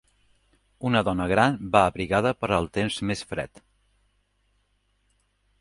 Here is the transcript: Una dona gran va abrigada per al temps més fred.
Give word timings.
Una 0.89 1.01
dona 1.09 1.27
gran 1.31 1.59
va 1.77 1.83
abrigada 1.91 2.33
per 2.45 2.51
al 2.57 2.71
temps 2.79 2.97
més 3.11 3.23
fred. 3.35 3.65